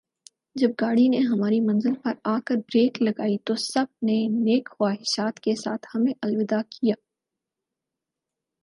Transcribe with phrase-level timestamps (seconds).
[0.55, 5.39] جب گاڑی نے ہماری منزل پر آ کر بریک لگائی تو سب نے نیک خواہشات
[5.39, 6.95] کے ساتھ ہمیں الوداع کیا